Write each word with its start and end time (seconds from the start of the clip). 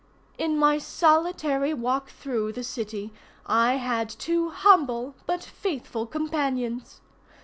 In 0.39 0.57
my 0.57 0.79
solitary 0.79 1.75
walk 1.75 2.09
through, 2.09 2.53
the 2.53 2.63
city 2.63 3.13
I 3.45 3.73
had 3.75 4.09
two 4.09 4.49
humble 4.49 5.13
but 5.27 5.43
faithful 5.43 6.07
companions. 6.07 7.01